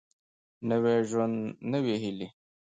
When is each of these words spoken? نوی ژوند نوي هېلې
نوی 0.69 0.97
ژوند 1.09 1.35
نوي 1.71 1.95
هېلې 2.03 2.27